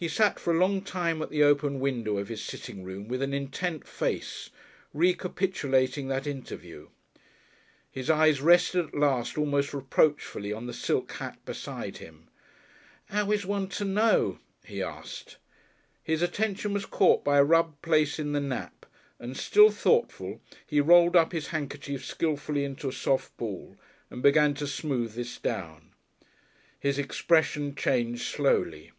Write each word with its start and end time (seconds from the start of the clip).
He 0.00 0.06
sat 0.06 0.38
for 0.38 0.54
a 0.54 0.56
long 0.60 0.82
time 0.84 1.20
at 1.22 1.30
the 1.30 1.42
open 1.42 1.80
window 1.80 2.18
of 2.18 2.28
his 2.28 2.40
sitting 2.40 2.84
room 2.84 3.08
with 3.08 3.20
an 3.20 3.34
intent 3.34 3.84
face, 3.88 4.48
recapitulating 4.94 6.06
that 6.06 6.24
interview. 6.24 6.90
His 7.90 8.08
eyes 8.08 8.40
rested 8.40 8.86
at 8.86 8.94
last 8.94 9.36
almost 9.36 9.74
reproachfully 9.74 10.52
on 10.52 10.68
the 10.68 10.72
silk 10.72 11.10
hat 11.14 11.44
beside 11.44 11.96
him. 11.96 12.28
"'Ow 13.10 13.32
is 13.32 13.44
one 13.44 13.66
to 13.70 13.84
know?" 13.84 14.38
he 14.64 14.80
asked. 14.80 15.36
His 16.04 16.22
attention 16.22 16.72
was 16.72 16.86
caught 16.86 17.24
by 17.24 17.38
a 17.38 17.44
rubbed 17.44 17.82
place 17.82 18.20
in 18.20 18.30
the 18.30 18.40
nap, 18.40 18.86
and, 19.18 19.36
still 19.36 19.70
thoughtful, 19.72 20.40
he 20.64 20.80
rolled 20.80 21.16
up 21.16 21.32
his 21.32 21.48
handkerchief 21.48 22.04
skilfully 22.04 22.62
into 22.62 22.88
a 22.88 22.92
soft 22.92 23.36
ball 23.36 23.76
and 24.10 24.22
began 24.22 24.54
to 24.54 24.66
smooth 24.68 25.14
this 25.14 25.38
down. 25.38 25.90
His 26.78 27.00
expression 27.00 27.74
changed 27.74 28.22
slowly. 28.26 28.92